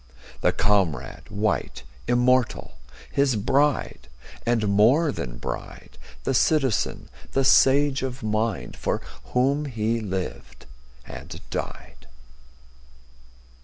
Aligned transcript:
The 0.41 0.51
comrade, 0.51 1.29
white, 1.29 1.83
immortal, 2.07 2.73
His 3.11 3.35
bride, 3.35 4.07
and 4.47 4.67
more 4.67 5.11
than 5.11 5.37
bride— 5.37 5.99
The 6.23 6.33
citizen, 6.33 7.07
the 7.33 7.43
sage 7.45 8.01
of 8.01 8.23
mind, 8.23 8.75
For 8.75 8.99
whom 9.25 9.65
he 9.65 9.99
lived 10.01 10.65
and 11.05 11.39
died. 11.51 12.07